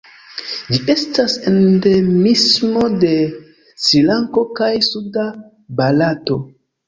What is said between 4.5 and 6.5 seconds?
kaj suda Barato.